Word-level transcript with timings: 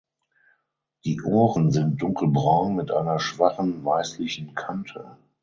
Die 1.05 1.21
Ohren 1.21 1.69
sind 1.69 2.01
dunkelbraun 2.01 2.73
mit 2.75 2.89
einer 2.89 3.19
schwachen 3.19 3.85
weißlichen 3.85 4.55
Kante. 4.55 5.15